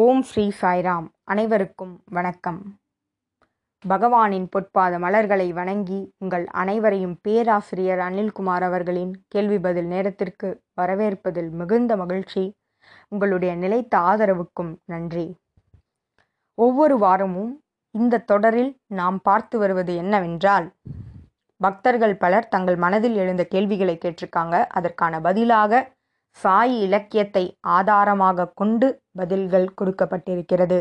[0.00, 1.06] ஓம் ஸ்ரீ சாய்ராம்.
[1.24, 2.78] அனைவருக்கும் வணக்கம்.
[3.88, 12.54] பகவானின் பொற்பாத மலர்களை வணங்கி உங்கள் அனைவரையும் பேராசிரியர் அனில்குமார் அவர்களின் கேள்வி பதில் நேரத்திற்கு வரவேற்பதில் மிகுந்த மகிழ்ச்சி.
[13.08, 15.36] உங்களுடைய நிலைத்த ஆதரவுக்கும் நன்றி.
[16.54, 20.72] ஒவ்வொரு வாரமும் இந்த தொடரில் நாம் பார்த்து வருவது என்னவென்றால்
[21.56, 24.66] பக்தர்கள் பலர் தங்கள் மனதில் எழுந்த கேள்விகளை கேட்டிருக்காங்க.
[24.68, 25.92] அதற்கான பதிலாக
[26.42, 27.44] சாய் இலக்கியத்தை
[27.76, 28.88] ஆதாரமாக கொண்டு
[29.18, 30.78] பதில்கள் கொடுக்கப்பட்டிருக்கிறது.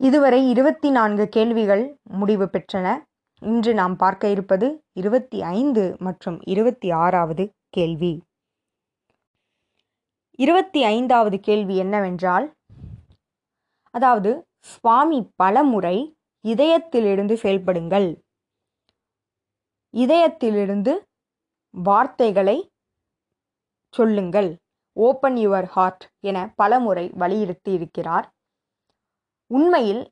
[0.00, 1.84] இதுவரை இருபத்தி நான்கு கேள்விகள்
[2.20, 2.86] முடிவு பெற்றன.
[3.42, 4.66] இன்று நாம் பார்க்க இருப்பது
[5.00, 7.44] இருபத்தி ஐந்து மற்றும் இருபத்தி ஆறாவது
[7.76, 8.12] கேள்வி.
[10.38, 12.46] இருபத்தி ஐந்தாவது கேள்வி என்னவென்றால்
[13.94, 14.30] அதாவது
[14.72, 15.96] சுவாமி பலமுறை
[16.44, 18.08] இதயத்திலிருந்து செயல்படுங்கள்.
[19.94, 20.92] இதயத்திலிருந்து
[21.74, 22.58] வார்த்தைகளை
[23.94, 24.50] சொல்லுங்கள்.
[24.96, 28.26] ஓப்பன் யுவர் ஹார்ட் என பலமுறை வலியுறுத்தி இருக்கிறார்.
[29.50, 30.02] உண்மையில்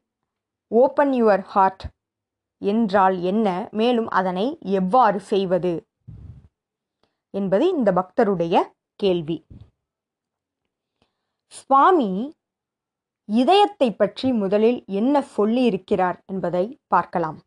[0.71, 1.85] ஓப்பன் யுவர் ஹார்ட்
[2.63, 3.69] என்றால் என்ன?
[3.71, 5.75] மேலும் அதனை எவ்வாறு செய்வது?
[7.31, 8.57] என்பது இந்த பக்தருடைய
[9.01, 9.39] கேள்வி.
[11.47, 12.11] சுவாமி
[13.29, 17.39] இதயத்தை பற்றி முதலில் என்ன சொல்லி இருக்கிறார் என்பதை பார்க்கலாம்.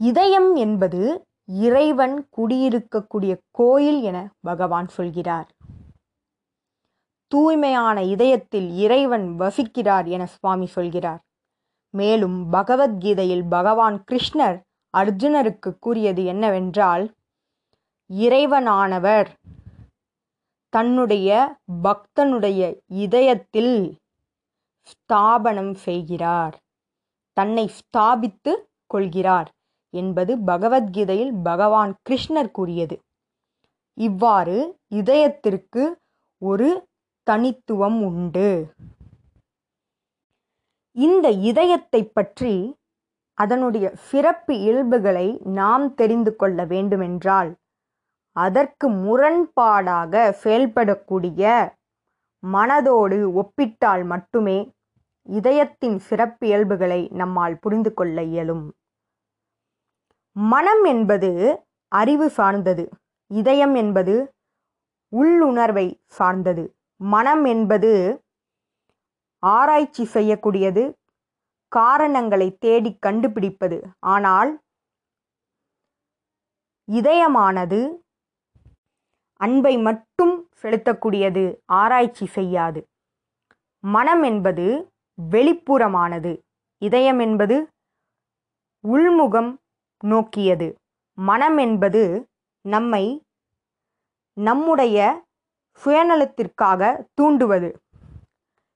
[0.00, 1.00] இதயம் என்பது
[1.46, 5.48] இறைவன் குடியிருக்கக்கூடிய கோயில் என பகவான் சொல்கிறார்.
[7.28, 11.20] தூய்மையான இதயத்தில் இறைவன் வசிக்கிறார் என சுவாமி சொல்கிறார்.
[11.90, 14.60] மேலும் பகவத்கீதையில் பகவான் கிருஷ்ணர்
[14.96, 17.12] அர்ஜுனருக்கு கூறியது என்னவென்றால்
[18.14, 19.26] இறைவனானவர்
[20.68, 23.96] தன்னுடைய பக்தனுடைய இதயத்தில்
[24.82, 26.58] ஸ்தாபனம் செய்கிறார்.
[27.32, 28.52] தன்னை ஸ்தாபித்து
[28.86, 29.50] கொள்கிறார்.
[30.02, 32.96] என்பது பகவத்கீதையில் பகவான் கிருஷ்ணர் கூறியது.
[33.98, 34.58] இவ்வாறு
[35.00, 35.84] இதயத்திற்கு
[36.42, 36.68] ஒரு
[37.26, 38.48] தனித்துவம் உண்டு.
[40.96, 42.54] இந்த இதயத்தை பற்றி
[43.38, 45.26] அதனுடைய சிறப்பு இயல்புகளை
[45.58, 47.50] நாம் தெரிந்து கொள்ள வேண்டுமென்றால்
[48.36, 50.14] அதற்கு முரண்பாடாக
[50.44, 51.42] செயல்படக்கூடிய
[52.42, 54.58] மனதோடு ஒப்பிட்டால் மட்டுமே
[55.28, 58.64] இதயத்தின் சிறப்பியல்புகளை நம்மால் புரிந்து கொள்ள இயலும்.
[60.36, 61.30] மனம் என்பது
[61.88, 62.88] அறிவு சார்ந்தது.
[63.30, 64.34] இதயம் என்பது
[65.08, 66.76] உள்ளுணர்வை சார்ந்தது.
[66.96, 68.22] மனம் என்பது
[69.38, 70.92] ஆராய்ச்சி செய்யக்கூடியது.
[71.68, 73.82] காரணங்களை தேடி கண்டுபிடிப்பது.
[73.98, 74.60] ஆனால்
[76.88, 77.80] இதயமானது
[79.40, 81.56] அன்பை மட்டும் செலுத்தக்கூடியது.
[81.64, 82.88] ஆராய்ச்சி செய்யாது.
[83.84, 86.42] மனம் என்பது வெளிப்புறமானது.
[86.78, 87.68] இதயம் என்பது
[88.84, 89.56] உள்முகம்
[90.04, 90.74] நோக்கியது.
[91.14, 92.28] மனம் என்பது
[92.60, 93.22] நம்மை
[94.32, 95.24] நம்முடைய
[95.84, 97.74] சுயநலத்திற்காக தூண்டுவது.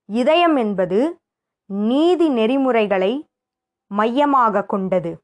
[0.07, 1.21] இதயம் என்பது
[1.67, 3.29] நீதி நெறிமுறைகளை
[3.89, 5.23] மையமாக கொண்டது.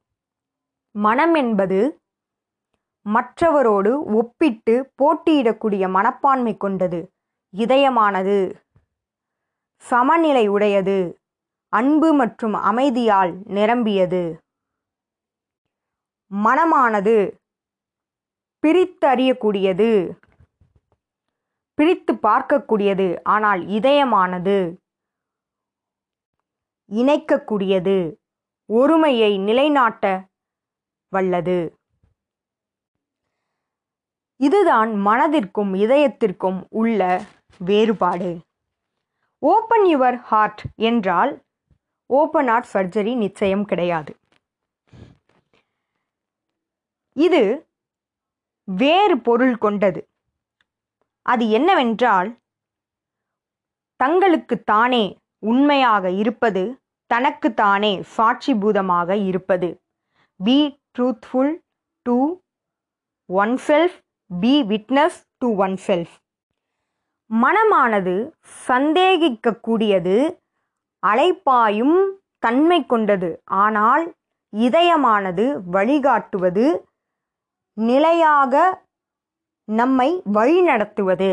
[0.91, 2.01] மனம் என்பது
[3.07, 7.11] மற்றவரோடு ஒப்பிட்டு போட்டியிடக்கூடிய மனப்பான்மை கொண்டது.
[7.57, 8.55] இதயமானது
[9.77, 11.19] சமநிலை உடையது
[11.69, 14.45] அன்பு மற்றும் அமைதியால் நிரம்பியது.
[16.31, 17.17] மனமானது
[18.63, 19.91] பிரித்தறியக்கூடியது.
[21.79, 24.57] பிரித்து பார்க்கக்கூடியது ஆனால் இதயமானது
[26.91, 27.97] இணைக்கக்கூடியது
[28.69, 30.05] ஒருமையை நிலைநாட்ட
[31.13, 31.59] வல்லது.
[34.41, 37.01] இதுதான் மனதிற்கும் இதயத்திற்கும் உள்ள
[37.61, 38.31] வேறுபாடு.
[39.43, 41.33] ஓப்பன் யுவர் ஹார்ட் என்றால்
[42.11, 44.13] ஓப்பன் ஹார்ட் சர்ஜரி நிச்சயம் கிடையாது.
[47.17, 47.43] இது
[48.69, 50.01] வேறு பொருள் கொண்டது.
[51.27, 52.31] அது என்னவென்றால்
[54.01, 55.05] தங்களுக்கு தானே
[55.51, 56.63] உண்மையாக இருப்பது
[57.11, 59.69] தனக்கு தானே சாட்சிபூதமாக இருப்பது.
[60.41, 60.59] Be
[60.95, 61.55] truthful
[62.07, 62.17] to
[63.69, 63.97] oneself
[64.31, 65.49] be witness to
[65.87, 66.15] oneself
[67.31, 68.15] மனமானது
[68.69, 70.17] சந்தேகிக்கக்கூடியது
[71.03, 71.99] அலைப்பாயும்
[72.39, 73.31] தன்மை கொண்டது.
[73.65, 74.05] ஆனால்
[74.53, 75.45] இதயமானது
[75.77, 76.67] வழிகாட்டுவது
[77.77, 78.85] நிலையாக
[79.69, 81.31] நம்மை வழிநடத்துவது.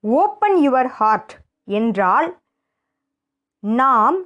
[0.00, 1.32] ஓப்பன் யுவர் ஹார்ட்
[1.64, 2.28] என்றால்
[3.58, 4.18] நாம்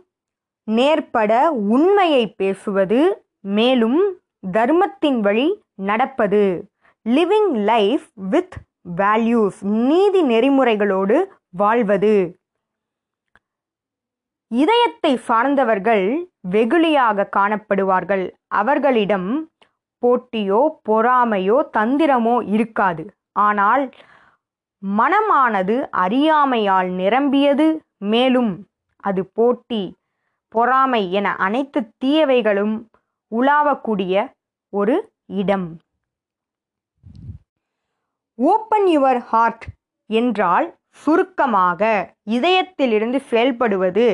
[0.64, 3.00] நேர்பட உண்மையை பேசுவது
[3.40, 4.00] மேலும்
[4.52, 6.42] தர்மத்தின் வழி நடப்பது.
[7.08, 8.56] லிவிங் லைஃப் வித்
[8.96, 12.14] வேல்யூஸ் நீதி நெறிமுறைகளோடு வாழ்வது.
[14.50, 16.06] இதயத்தை சார்ந்தவர்கள்
[16.50, 18.24] வெகுளியாக காணப்படுவார்கள்.
[18.46, 19.50] அவர்களிடம்
[20.02, 23.04] போட்டியோ பொறாமையோ தந்திரமோ இருக்காது.
[23.46, 23.84] ஆனால்
[24.82, 27.68] மனமானது அறியாமையால் நிரம்பியது.
[28.12, 28.52] மேலும்
[29.04, 29.82] அது போட்டி
[30.54, 32.74] பொறாமை என அனைத்து தீயவைகளும்
[33.32, 34.14] உலாவக்கூடிய
[34.72, 34.94] ஒரு
[35.40, 35.66] இடம்.
[38.38, 39.64] ஓப்பன் யுவர் ஹார்ட்
[40.10, 40.66] என்றால்
[41.04, 41.82] சுருக்கமாக
[42.36, 44.06] இதயத்திலிருந்து செயல்படுவது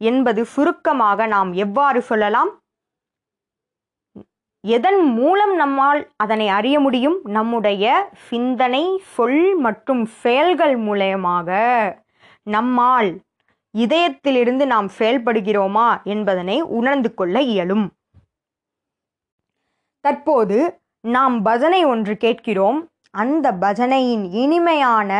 [0.00, 2.50] என்பது சுருக்கமாக நாம் எவ்வாறு சொல்லலாம்?
[4.74, 7.18] எதன் மூலம் நம்மால் அதனை அறிய முடியும்?
[7.24, 7.84] நம்முடைய
[8.28, 8.82] சிந்தனை
[9.14, 11.50] சொல் மற்றும் செயல்கள் மூலயமாக
[12.42, 13.10] நம்மால்
[13.74, 17.86] இதயத்திலிருந்து நாம் செயல்படுகிறோமா என்பதனை உணர்ந்து கொள்ள இயலும்.
[20.00, 20.58] தற்போது
[21.00, 22.80] நாம் பஜனை ஒன்று கேட்கிறோம்.
[23.10, 25.12] அந்த பஜனையின் இனிமையான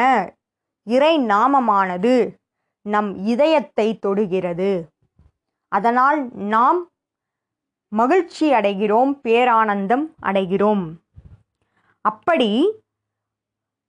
[0.87, 2.15] இறை நாமமானது
[2.87, 4.73] நம் இதயத்தை தொடுகிறது.
[5.73, 6.21] அதனால்
[6.55, 6.81] நாம்
[7.89, 10.85] மகிழ்ச்சி அடைகிறோம் பேரானந்தம் அடைகிறோம்.
[12.01, 12.81] அப்படி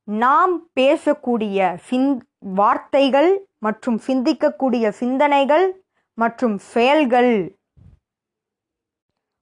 [0.04, 5.84] நாம் பேசக்கூடிய சிந் வார்த்தைகள் மற்றும் சிந்திக்கக்கூடிய சிந்தனைகள்
[6.14, 7.56] மற்றும் செயல்கள்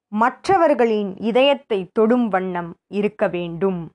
[0.07, 3.89] மற்றவர்களின் இதயத்தை தொடும் வண்ணம் இருக்க வேண்டும்.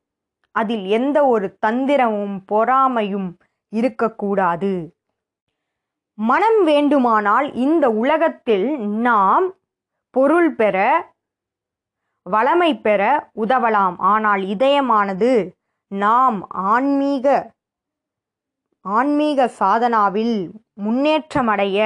[0.50, 3.36] அதில் எந்த ஒரு தந்திரமும் பொறாமையும்
[3.68, 4.94] இருக்கக்கூடாது.
[6.14, 9.54] மனம் வேண்டுமானால் இந்த உலகத்தில் நாம்
[10.10, 10.76] பொருள் பெற
[12.30, 13.94] வளமை பெற உதவலாம்.
[13.98, 15.50] ஆனால் இதயமானது
[15.86, 17.54] நாம் ஆன்மீக
[18.80, 20.50] ஆன்மீக சாதனாவில்
[20.84, 21.78] முன்னேற்றமடைய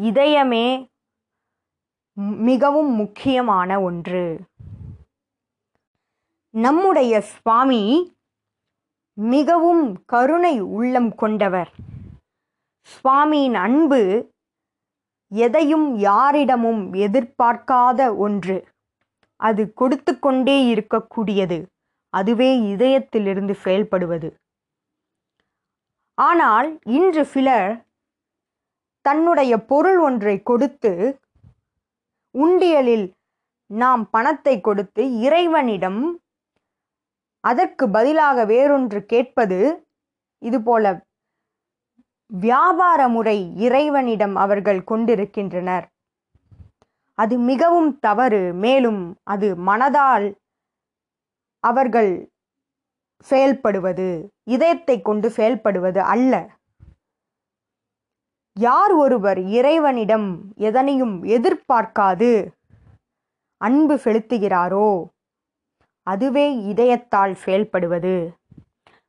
[0.00, 0.90] இதயமே
[2.48, 4.40] மிகவும் முக்கியமான ஒன்று.
[6.50, 8.16] நம்முடைய சுவாமி
[9.12, 11.70] மிகவும் கருணை உள்ளம் கொண்டவர்.
[12.92, 14.31] சுவாமியின் அன்பு
[15.32, 18.56] எதையும் யாரிடமும் எதிர்பார்க்காத ஒன்று.
[19.36, 21.58] அது கொடுத்து கொண்டே இருக்கக்கூடியது.
[22.14, 24.28] அதுவே இதயத்திலிருந்து செயல்படுவது.
[26.14, 27.84] ஆனால் இன்று சிலர்
[29.00, 31.20] தன்னுடைய பொருள் ஒன்றை கொடுத்து
[32.34, 33.06] உண்டியலில்
[33.66, 36.20] நாம் பணத்தை கொடுத்து இறைவனிடம்
[37.40, 39.58] அதற்கு பதிலாக வேறொன்று கேட்பது
[40.38, 41.04] இதுபோல
[42.40, 45.86] வியாபார முறை இறைவனிடம் அவர்கள் கொண்டிருக்கின்றனர்.
[47.14, 50.34] அது மிகவும் தவறு மேலும் அது மனதால்
[51.64, 52.30] அவர்கள்
[53.30, 56.50] செயல்படுவது இதயத்தை கொண்டு செயல்படுவது அல்ல.
[58.56, 62.48] யார் ஒருவர் இறைவனிடம் எதனையும் எதிர்பார்க்காது
[63.56, 65.04] அன்பு செலுத்துகிறாரோ
[66.02, 68.30] அதுவே இதயத்தால் செயல்படுவது.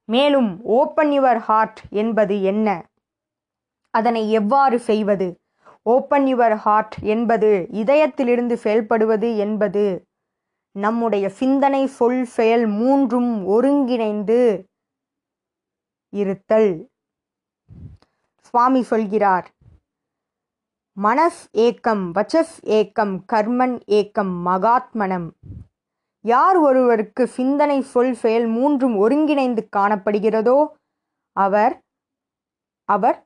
[0.05, 2.85] மேலும் ஓப்பன் யுவர் ஹார்ட் என்பது என்ன?
[3.93, 5.41] அதனை எவ்வாறு செய்வது?
[5.81, 9.83] ஓப்பன் யுவர் ஹார்ட் என்பது இதயத்திலிருந்து செயல்படுவது என்பது
[10.71, 14.39] நம்முடைய சிந்தனை சொல் செயல் மூன்றும் ஒருங்கிணைந்து
[16.09, 16.89] இருத்தல்.
[18.37, 19.47] சுவாமி சொல்கிறார்
[20.97, 25.27] மனஸ் ஏக்கம் வச்சஸ் ஏக்கம் கர்மன் ஏக்கம் மகாத்மனம்.
[26.21, 30.57] யார் ஒருவருக்கு சிந்தனை சொல் செயல் மூன்றும் ஒருங்கிணைந்து காணப்படுகிறதோ
[31.35, 31.75] அவர்
[32.89, 33.22] அவர்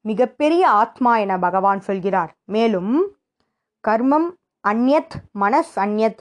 [0.00, 2.32] மிகப்பெரிய ஆத்மா என பகவான் சொல்கிறார்.
[2.44, 2.92] மேலும்
[3.88, 4.28] கர்மம்
[4.68, 6.20] அந்யத் மனஸ் அந்யத்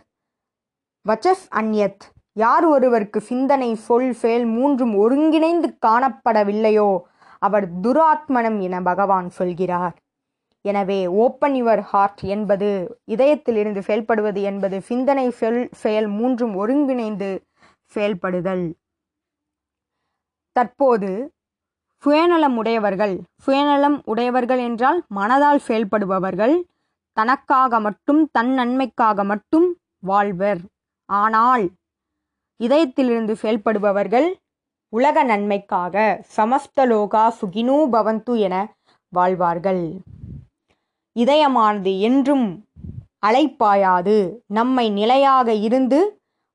[1.06, 7.00] வச்சஸ் அந்யத் யார் ஒருவருக்கு சிந்தனை சொல் செயல் மூன்றும் ஒருங்கிணைந்து காணப்படவில்லையோ
[7.40, 9.96] அவர் துராத்மனம் என பகவான் சொல்கிறார்.
[10.62, 12.70] எனவே ஓப்பன் யுவர் ஹார்ட் என்பது
[13.08, 17.30] இதயத்திலிருந்து செயல்படுவது என்பது சிந்தனை சொல் செயல் மூன்றும் ஒருங்கிணைந்து
[17.86, 18.66] செயல்படுதல்.
[20.52, 21.34] தற்போது
[22.04, 23.16] சுயநலம் உடையவர்கள்.
[23.46, 26.56] சுயநலம் உடையவர்கள் என்றால் மனதால் செயல்படுபவர்கள்.
[27.18, 29.68] தனக்காக மட்டும் தன் நன்மைக்காக மட்டும்
[30.00, 30.62] வாழ்வர்.
[31.10, 31.66] ஆனால்
[32.60, 34.28] இதயத்திலிருந்து செயல்படுபவர்கள்
[34.94, 35.96] உலக நன்மைக்காக
[36.38, 38.56] சமஸ்தலோகா சுகினோ பவந்து என
[39.14, 39.84] வாழ்வார்கள்.
[41.16, 42.48] இதயமானது என்றும்
[43.28, 44.18] அலைப்பாயாது
[44.58, 46.00] நம்மை நிலையாக இருந்து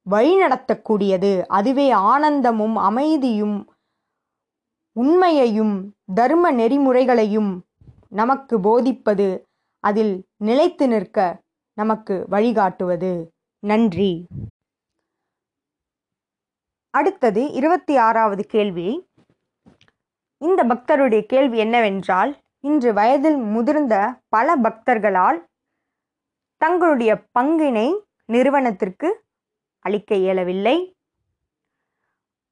[0.06, 1.32] வழிநடத்தக்கூடியது.
[1.48, 3.56] அதுவே ஆனந்தமும் அமைதியும்
[4.94, 7.60] உண்மையையும் தர்ம நெறிமுறைகளையும்
[8.08, 9.46] நமக்கு போதிப்பது
[9.80, 13.32] அதில் நிலைத்து நிற்க நமக்கு வழிகாட்டுவது.
[13.58, 14.26] நன்றி.
[16.90, 19.08] அடுத்தது இருபத்தி ஆறாவது கேள்வி.
[20.38, 25.44] இந்த பக்தருடைய கேள்வி என்னவென்றால் இன்று வயதில் முதிர்ந்த பல பக்தர்களால்
[26.56, 29.24] தங்களுடைய பங்கினை நிறுவனத்திற்கு
[29.78, 30.96] அளிக்க இயலவில்லை.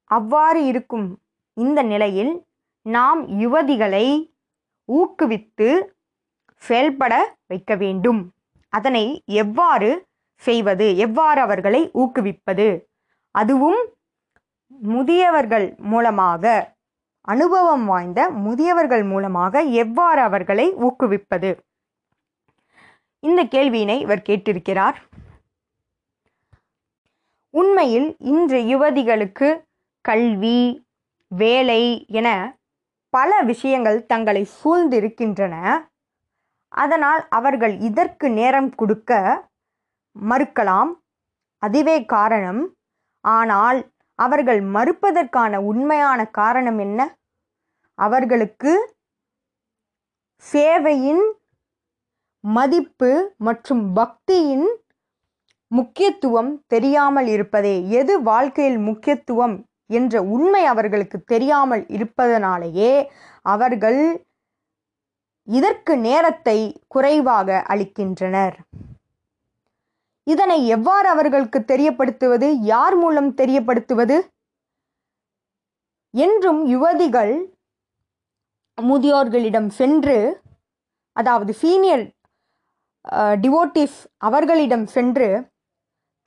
[0.05, 1.22] அவ்வாறு இருக்கும்
[1.53, 2.45] இந்த நிலையில்
[2.81, 4.35] நாம் யுவதிகளை
[4.87, 5.83] ஊக்குவித்து
[6.55, 8.31] செயல்பட வைக்க வேண்டும்.
[8.69, 10.97] அதனை எவ்வாறு செய்வது?
[10.97, 12.85] எவ்வாறு அவர்களை ஊக்குவிப்பது?
[13.31, 13.87] அதுவும்
[14.67, 16.73] முதியவர்கள் மூலமாக
[17.21, 21.59] அனுபவம் வாய்ந்த முதியவர்கள் மூலமாக எவ்வாறு அவர்களை ஊக்குவிப்பது?
[23.19, 24.95] இந்த கேள்வியினை இவர் கேட்டிருக்கிறார்.
[27.49, 29.63] உண்மையில் இன்று யுவதிகளுக்கு
[30.01, 30.82] கல்வி
[31.35, 32.57] வேலை என
[33.09, 35.55] பல விஷயங்கள் தங்களை சூழ்ந்திருக்கின்றன.
[36.67, 39.11] அதனால் அவர்கள் இதற்கு நேரம் கொடுக்க
[40.29, 40.91] மறுக்கலாம்.
[41.57, 42.75] அதுவே காரணம்.
[43.21, 47.17] ஆனால் அவர்கள் மறுப்பதற்கான உண்மையான காரணம் என்ன?
[47.93, 48.95] அவர்களுக்கு
[50.51, 51.31] சேவையின்
[52.39, 54.67] மதிப்பு மற்றும் பக்தியின்
[55.67, 57.89] முக்கியத்துவம் தெரியாமல் இருப்பதே.
[57.89, 59.55] எது வாழ்க்கையில் முக்கியத்துவம்?
[59.89, 62.93] என்ற உண்மை அவர்களுக்கு தெரியாமல் இருப்பதனாலேயே
[63.45, 64.01] அவர்கள்
[65.47, 68.55] இதற்கு நேரத்தை குறைவாக அளிக்கின்றனர்.
[70.27, 74.17] இதனை எவ்வாறு அவர்களுக்கு தெரியப்படுத்துவது யார் மூலம் தெரியப்படுத்துவது?
[76.13, 77.33] என்றும் யுவதிகள்
[78.77, 80.17] முதியோர்களிடம் சென்று
[81.17, 82.03] அதாவது சீனியர்
[83.43, 83.97] டிவோட்டிஸ்
[84.27, 85.27] அவர்களிடம் சென்று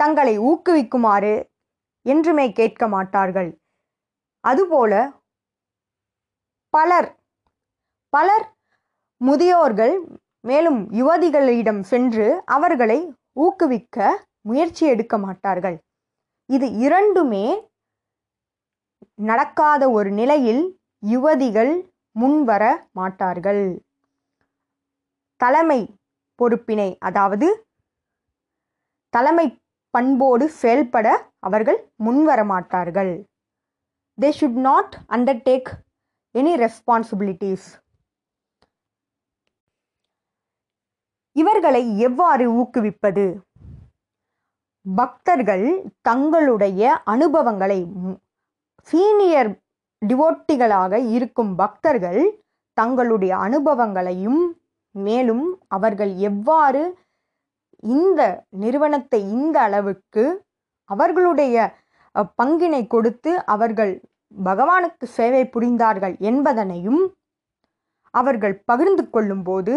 [0.01, 1.35] தங்களை ஊக்குவிக்குமாறு
[2.13, 3.51] என்றுமே கேட்க மாட்டார்கள்.
[4.45, 4.93] அதுபோல
[6.75, 7.11] பலர்
[8.13, 8.47] பலர்
[9.21, 9.95] முதியோர்கள்
[10.49, 12.99] மேலும் யுவதிகளிடம் சென்று அவர்களை
[13.45, 13.97] ஊக்குவிக்க
[14.49, 15.77] முயற்சி எடுக்க மாட்டார்கள்.
[16.51, 17.47] இது இரண்டுமே
[19.29, 20.63] நடக்காத ஒரு நிலையில்
[21.03, 21.73] யுவதிகள்
[22.17, 22.63] முன்வர
[22.99, 23.65] மாட்டார்கள்.
[25.41, 25.81] தலைமை
[26.39, 27.49] பொறுப்பினை அதாவது
[29.15, 29.47] தலைமை
[29.95, 31.07] பண்போடு செயல்பட
[31.49, 33.13] அவர்கள் முன்வரமாட்டார்கள்.
[34.19, 35.69] They should not undertake
[36.35, 37.69] any responsibilities
[41.37, 43.25] இவர்களை எவ்வாறு ஊக்குவிப்பது?
[44.87, 45.67] பக்தர்கள்
[46.09, 47.79] தங்களுடைய அனுபவங்களை
[48.89, 49.51] சீனியர்
[50.03, 52.21] டிவோட்டிகளாக இருக்கும் பக்தர்கள்
[52.79, 54.43] தங்களுடைய அனுபவங்களையும்
[54.95, 56.83] மேலும் அவர்கள் எவ்வாறு
[57.83, 58.21] இந்த
[58.63, 60.25] நிறுவனத்தை இந்த அளவுக்கு
[60.93, 61.57] அவர்களுடைய
[62.41, 63.93] பங்கினை கொடுத்து அவர்கள்
[64.49, 67.03] பகவானுக்கு சேவை புரிந்தார்கள் என்பதனையும்
[68.15, 69.75] அவர்கள் பகிர்ந்து கொள்ளும்போது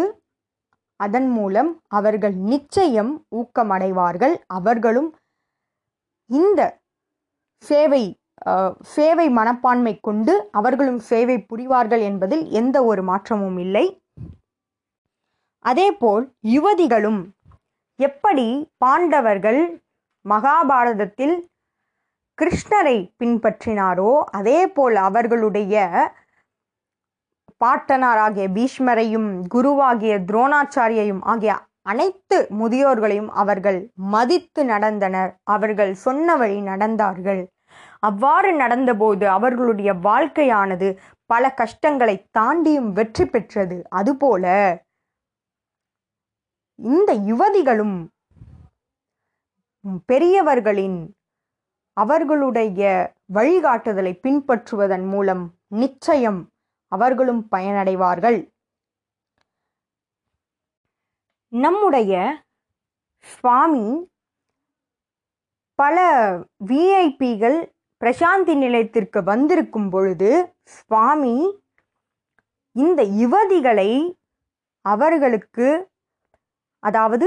[1.00, 4.34] அதன் மூலம் அவர்கள் நிச்சயம் ஊக்கமடைவார்கள்.
[4.58, 5.10] அவர்களும்
[6.30, 6.60] இந்த
[7.64, 8.02] சேவை
[8.94, 13.86] சேவை மனப்பான்மை கொண்டு அவர்களும் சேவை புரிவார்கள் என்பதில் எந்த ஒரு மாற்றமும் இல்லை.
[15.64, 16.24] அதேபோல்
[16.54, 17.20] யுவதிகளும்
[17.98, 18.46] எப்படி
[18.84, 19.60] பாண்டவர்கள்
[20.24, 21.36] மகாபாரதத்தில்
[22.38, 25.74] கிருஷ்ணரை பின்பற்றினாரோ அதே போல் அவர்களுடைய
[27.60, 35.30] பாட்டனாராகிய பீஷ்மரையும் குருவாகிய துரோணாச்சாரியையும் ஆகிய அனைத்து முதியோர்களையும் அவர்கள் மதித்து நடந்தனர்.
[35.44, 37.42] அவர்கள் சொன்ன வழி நடந்தார்கள்.
[37.98, 40.88] அவ்வாறு நடந்தபோது அவர்களுடைய வாழ்க்கையானது
[41.30, 43.76] பல கஷ்டங்களை தாண்டியும் வெற்றி பெற்றது.
[43.90, 44.44] அதுபோல
[46.78, 47.96] இந்த யுவதிகளும்
[50.06, 50.98] பெரியவர்களின்
[51.96, 52.80] அவர்களுடைய
[53.34, 56.40] வழிகாட்டுதலை பின்பற்றுவதன் மூலம் நிச்சயம்
[56.92, 58.38] அவர்களும் பயனடைவார்கள்.
[61.52, 62.12] நம்முடைய
[63.20, 63.86] சுவாமி
[65.74, 65.98] பல
[66.66, 67.58] விஐபிகள்
[68.02, 70.30] பிரசாந்தி நிலையத்திற்கு வந்திருக்கும் பொழுது
[70.64, 71.36] சுவாமி
[72.76, 73.90] இந்த யுவதிகளை
[74.84, 75.68] அவர்களுக்கு
[76.82, 77.26] அதாவது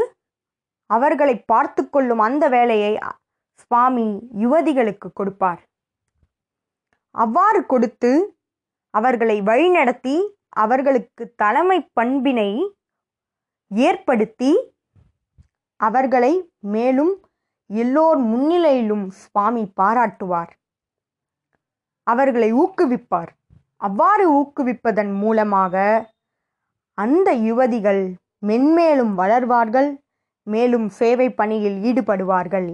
[0.86, 3.00] அவர்களை பார்த்து கொள்ளும் அந்த வேலையை
[3.54, 5.62] சுவாமி யுவதிகளுக்கு கொடுப்பார்.
[7.12, 8.38] அவ்வாறு கொடுத்து
[8.90, 10.16] அவர்களை வழிநடத்தி
[10.50, 12.75] அவர்களுக்கு தலைமை பண்பினை
[13.68, 14.74] ஏற்படுத்தி
[15.75, 17.13] அவர்களை மேலும்
[17.68, 20.52] எல்லோர் முன்னிலையிலும் சுவாமி பாராட்டுவார்.
[22.04, 23.32] அவர்களை ஊக்குவிப்பார்.
[23.75, 26.06] அவ்வாறு ஊக்குவிப்பதன் மூலமாக
[26.94, 28.13] அந்த யுவதிகள்
[28.48, 30.02] மென்மேலும் வளர்வார்கள்.
[30.47, 32.69] மேலும் சேவை பணியில் ஈடுபடுவார்கள்.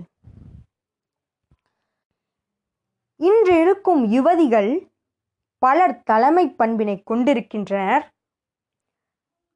[3.20, 4.72] இன்று இருக்கும் யுவதிகள்
[5.62, 8.06] பலர் தலைமை பண்பினை கொண்டிருக்கின்றனர்.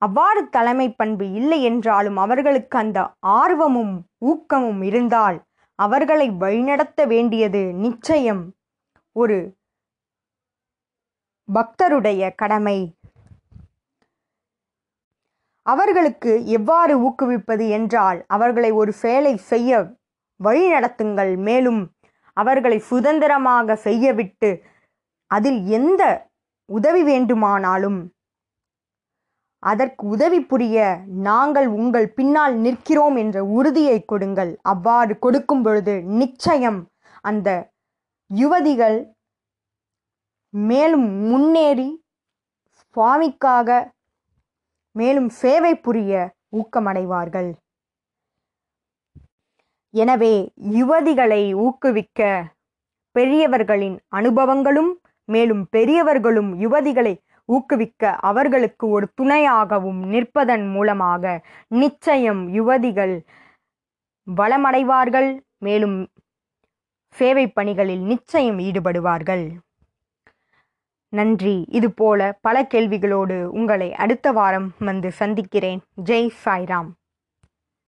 [0.01, 2.99] அவ்வாறு தலைமை பண்பு இல்லை என்றாலும் அவர்களுக்கு அந்த
[3.41, 3.93] ஆர்வமும்
[4.31, 5.37] ஊக்கமும் இருந்தால்
[5.79, 8.43] அவர்களை வழிநடத்த வேண்டியது நிச்சயம்
[9.15, 9.37] ஒரு
[11.49, 12.77] பக்தருடைய கடமை.
[15.65, 19.93] அவர்களுக்கு எவ்வாறு ஊக்குவிப்பது என்றால் அவர்களை ஒரு செயலை செய்ய
[20.43, 21.91] வழிநடத்துங்கள் மேலும்
[22.33, 24.63] அவர்களை சுதந்திரமாக செய்யவிட்டு
[25.27, 26.31] அதில் எந்த
[26.65, 28.11] உதவி வேண்டுமானாலும்
[29.59, 34.59] அதற்கு உதவி புரிய நாங்கள் உங்கள் பின்னால் நிற்கிறோம் என்ற உறுதியை கொடுங்கள்.
[34.61, 36.89] அவ்வாறு கொடுக்கும் பொழுது நிச்சயம்
[37.21, 37.71] அந்த
[38.35, 39.15] யுவதிகள்
[40.49, 42.03] மேலும் முன்னேறி
[42.77, 43.92] சுவாமிக்காக
[44.95, 46.11] மேலும் சேவை புரிய
[46.59, 47.51] ஊக்கமடைவார்கள்.
[49.93, 50.33] எனவே
[50.77, 52.21] யுவதிகளை ஊக்குவிக்க
[53.15, 54.91] பெரியவர்களின் அனுபவங்களும்
[55.29, 57.13] மேலும் பெரியவர்களும் யுவதிகளை
[57.49, 61.33] ஊக்குவிக்க அவர்களுக்கு ஒரு துணையாகவும் நிற்பதன் மூலமாக
[61.81, 63.15] நிச்சயம் யுவதிகள்
[64.27, 65.29] வளமடைவார்கள்
[65.65, 65.97] மேலும்
[67.15, 69.45] சேவை பணிகளில் நிச்சயம் ஈடுபடுவார்கள்.
[71.13, 71.65] நன்றி.
[71.67, 75.81] இதுபோல பல கேள்விகளோடு உங்களை அடுத்த வாரம் வந்து சந்திக்கிறேன்.
[76.05, 76.91] ஜெய் சாய்ராம்.